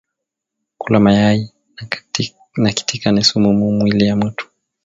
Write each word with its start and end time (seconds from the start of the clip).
Kula 0.79 0.99
mayayi 1.03 1.43
na 2.61 2.69
kitika 2.75 3.07
ni 3.11 3.23
sumu 3.23 3.49
mu 3.57 3.67
mwili 3.77 4.05
ya 4.07 4.15
mutu 4.19 4.45